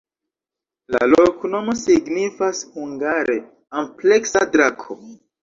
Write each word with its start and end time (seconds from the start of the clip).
La 0.95 1.01
loknomo 1.11 1.75
signifas 1.81 2.63
hungare: 2.79 3.37
ampleksa-drako. 3.83 5.01